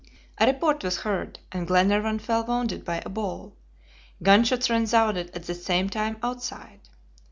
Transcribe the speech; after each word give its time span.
A 0.39 0.47
report 0.47 0.83
was 0.83 1.01
heard, 1.01 1.37
and 1.51 1.67
Glenarvan 1.67 2.17
fell 2.17 2.43
wounded 2.43 2.83
by 2.83 3.03
a 3.05 3.09
ball. 3.09 3.53
Gunshots 4.23 4.67
resounded 4.67 5.29
at 5.35 5.43
the 5.43 5.53
same 5.53 5.89
time 5.91 6.17
outside. 6.23 6.89